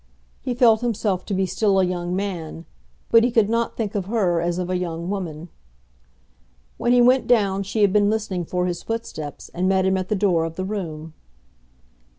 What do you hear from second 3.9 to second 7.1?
of her as of a young woman. When he